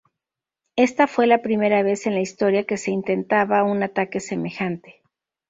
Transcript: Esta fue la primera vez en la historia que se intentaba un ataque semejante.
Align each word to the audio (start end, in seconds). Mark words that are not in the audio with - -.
Esta 0.77 1.05
fue 1.05 1.27
la 1.27 1.43
primera 1.43 1.83
vez 1.83 2.07
en 2.07 2.15
la 2.15 2.21
historia 2.21 2.63
que 2.65 2.77
se 2.77 2.89
intentaba 2.89 3.61
un 3.63 3.83
ataque 3.83 4.19
semejante. 4.19 5.03